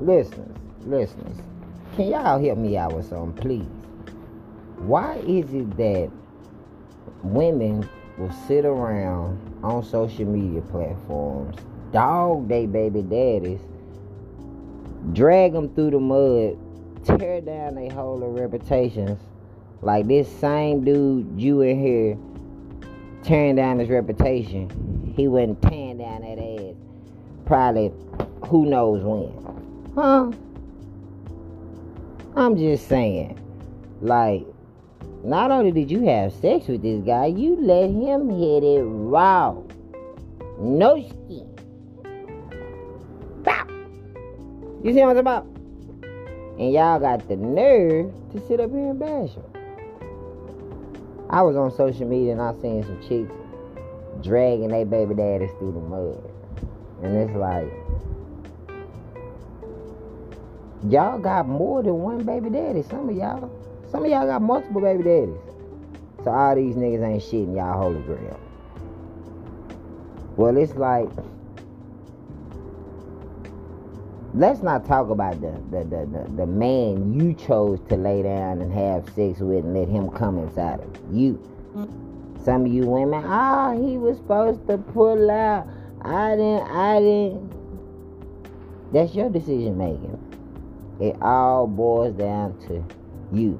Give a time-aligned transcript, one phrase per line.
[0.00, 1.36] listeners, listeners,
[1.96, 3.68] can y'all help me out with something, please?
[4.78, 6.10] Why is it that
[7.22, 11.56] women will sit around on social media platforms,
[11.92, 13.60] dog they baby daddies,
[15.12, 16.56] drag them through the mud,
[17.04, 19.18] tear down their whole reputations,
[19.82, 22.18] like this same dude you in here
[23.22, 26.76] tearing down his reputation, he wasn't tearing down that ass
[27.50, 27.90] probably
[28.46, 29.49] who knows when.
[29.94, 30.30] Huh?
[32.36, 33.38] I'm just saying.
[34.00, 34.46] Like,
[35.24, 39.56] not only did you have sex with this guy, you let him hit it raw.
[40.58, 41.46] No skin.
[43.42, 43.66] Bow.
[44.82, 45.44] You see what I'm about?
[46.58, 49.44] And y'all got the nerve to sit up here and bash him.
[51.30, 53.32] I was on social media and I seen some chicks
[54.22, 56.30] dragging their baby daddies through the mud.
[57.02, 57.72] And it's like,
[60.88, 62.82] y'all got more than one baby daddy.
[62.82, 63.50] Some of y'all.
[63.90, 65.38] Some of y'all got multiple baby daddies.
[66.24, 68.38] So all these niggas ain't shitting y'all holy grail.
[70.36, 71.08] Well, it's like,
[74.34, 78.60] let's not talk about the, the, the, the, the man you chose to lay down
[78.62, 81.42] and have sex with and let him come inside of you.
[82.44, 85.66] Some of you women, ah, oh, he was supposed to pull out.
[86.02, 87.52] I didn't, I didn't.
[88.92, 90.29] That's your decision making.
[91.00, 92.84] It all boils down to
[93.32, 93.58] you.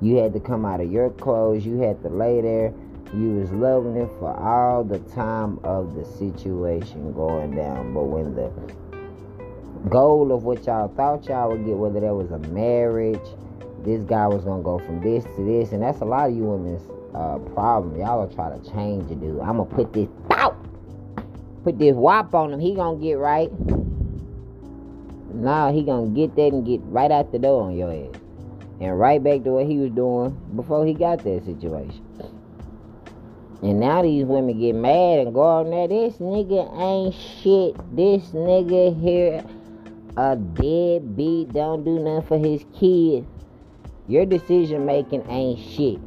[0.00, 1.66] You had to come out of your clothes.
[1.66, 2.72] You had to lay there.
[3.14, 7.94] You was loving it for all the time of the situation going down.
[7.94, 8.50] But when the
[9.88, 13.20] goal of what y'all thought y'all would get, whether that was a marriage,
[13.84, 16.44] this guy was gonna go from this to this, and that's a lot of you
[16.44, 16.82] women's
[17.14, 18.00] uh, problem.
[18.00, 19.40] Y'all are trying to change a dude.
[19.40, 20.56] I'm gonna put this out,
[21.62, 22.60] put this wop on him.
[22.60, 23.50] He gonna get right.
[25.34, 28.20] Now he gonna get that and get right out the door on your ass
[28.80, 32.02] and right back to what he was doing before he got that situation.
[33.62, 35.88] And now these women get mad and go on there.
[35.88, 37.74] This nigga ain't shit.
[37.96, 39.42] This nigga here
[40.16, 43.26] a deadbeat, don't do nothing for his kids.
[44.06, 45.98] Your decision making ain't shit.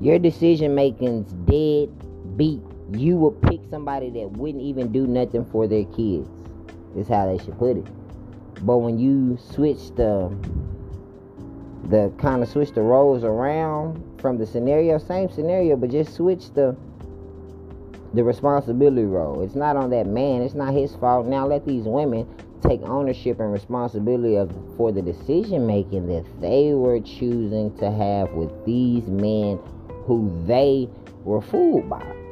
[0.00, 2.60] Your decision making's dead beat.
[2.92, 6.28] You will pick somebody that wouldn't even do nothing for their kids.
[6.96, 7.86] Is how they should put it.
[8.62, 10.34] But when you switch the
[11.88, 16.50] the kind of switch the roles around from the scenario, same scenario, but just switch
[16.54, 16.76] the
[18.14, 19.42] the responsibility role.
[19.42, 20.42] It's not on that man.
[20.42, 21.26] It's not his fault.
[21.26, 22.26] Now let these women
[22.62, 28.30] take ownership and responsibility of for the decision making that they were choosing to have
[28.32, 29.58] with these men
[30.06, 30.88] who they
[31.24, 32.23] were fooled by.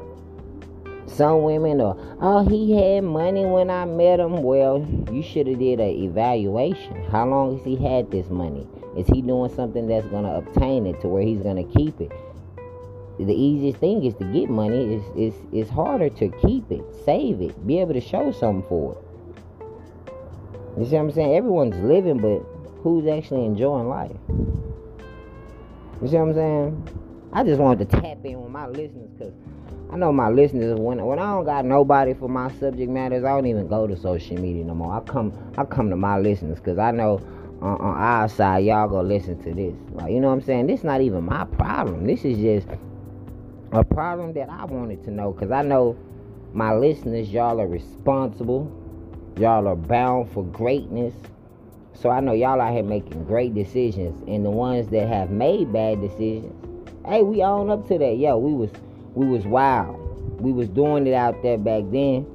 [1.15, 4.43] Some women are, oh, he had money when I met him.
[4.43, 7.05] Well, you should have did an evaluation.
[7.11, 8.67] How long has he had this money?
[8.97, 12.12] Is he doing something that's gonna obtain it to where he's gonna keep it?
[13.19, 14.95] The easiest thing is to get money.
[14.95, 18.93] It's, it's, it's harder to keep it, save it, be able to show something for
[18.93, 18.99] it.
[20.79, 21.37] You see what I'm saying?
[21.37, 22.39] Everyone's living, but
[22.83, 24.17] who's actually enjoying life?
[26.00, 26.89] You see what I'm saying?
[27.34, 29.34] I just wanted to tap in with my listeners because
[29.93, 33.29] I know my listeners when when I don't got nobody for my subject matters, I
[33.29, 34.95] don't even go to social media no more.
[34.95, 37.21] I come I come to my listeners because I know
[37.61, 39.75] on, on our side y'all go listen to this.
[39.93, 40.67] Like you know what I'm saying?
[40.67, 42.07] This is not even my problem.
[42.07, 42.67] This is just
[43.73, 45.97] a problem that I wanted to know because I know
[46.55, 48.71] my listeners y'all are responsible
[49.39, 51.15] Y'all are bound for greatness.
[51.95, 54.23] So I know y'all out here making great decisions.
[54.29, 56.53] And the ones that have made bad decisions,
[57.07, 58.19] hey, we own up to that.
[58.19, 58.71] Yo, we was
[59.15, 59.99] we was wild.
[60.41, 62.27] We was doing it out there back then.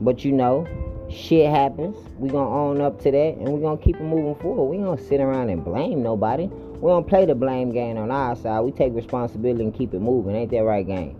[0.00, 0.66] But you know,
[1.10, 1.96] shit happens.
[2.18, 4.64] We gonna own up to that and we gonna keep it moving forward.
[4.64, 6.46] We gonna sit around and blame nobody.
[6.46, 8.60] We don't play the blame game on our side.
[8.60, 10.34] We take responsibility and keep it moving.
[10.34, 11.16] Ain't that right game?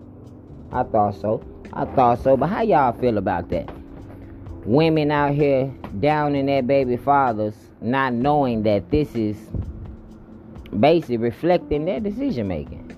[0.71, 1.43] I thought so.
[1.73, 2.37] I thought so.
[2.37, 3.69] But how y'all feel about that?
[4.65, 5.67] women out here
[5.99, 9.37] down in their baby fathers, not knowing that this is
[10.79, 12.94] basically reflecting their decision making.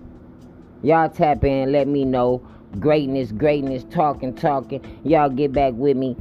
[0.83, 2.41] Y'all tap in, let me know.
[2.79, 4.81] Greatness, greatness, talking, talking.
[5.03, 6.15] Y'all get back with me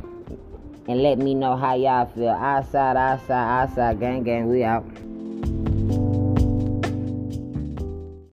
[0.88, 2.28] and let me know how y'all feel.
[2.28, 4.84] Outside, outside, outside, gang, gang, we out.